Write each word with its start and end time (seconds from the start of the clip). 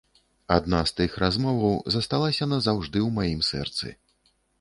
Адна 0.53 0.77
з 0.91 0.93
тых 0.99 1.17
размоваў 1.23 1.75
засталася 1.95 2.47
назаўжды 2.53 2.97
ў 3.07 3.13
маім 3.19 3.45
сэрцы. 3.51 3.93